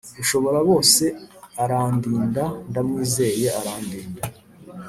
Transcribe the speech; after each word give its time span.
Ushobora 0.23 0.59
bose 0.69 1.03
arandinda 1.63 2.43
ndamwizeye 2.69 3.47
arandinda 3.59 4.21